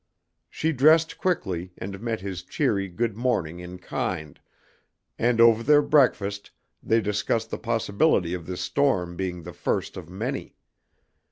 She 0.49 0.71
dressed 0.71 1.19
quickly, 1.19 1.73
and 1.77 2.01
met 2.01 2.21
his 2.21 2.41
cheery 2.41 2.87
"good 2.87 3.15
morning" 3.15 3.59
in 3.59 3.77
kind, 3.77 4.39
and 5.19 5.39
over 5.39 5.61
their 5.61 5.83
breakfast 5.83 6.49
they 6.81 7.01
discussed 7.01 7.51
the 7.51 7.59
possibility 7.59 8.33
of 8.33 8.47
this 8.47 8.61
storm 8.61 9.15
being 9.15 9.43
the 9.43 9.53
first 9.53 9.97
of 9.97 10.09
many. 10.09 10.55